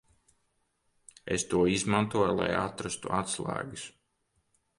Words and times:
Es 1.35 1.45
tos 1.51 1.69
izmantoju, 1.73 2.33
lai 2.41 2.49
atrastu 2.63 3.15
atslēgas. 3.19 3.87